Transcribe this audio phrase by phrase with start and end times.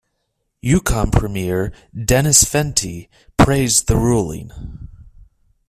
[0.63, 3.07] Yukon premier Dennis Fentie
[3.37, 4.49] praised the ruling.